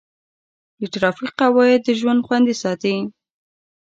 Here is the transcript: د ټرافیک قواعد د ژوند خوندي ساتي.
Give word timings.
د 0.79 0.81
ټرافیک 0.93 1.31
قواعد 1.41 1.79
د 1.85 1.89
ژوند 1.99 2.23
خوندي 2.25 2.55
ساتي. 2.61 2.95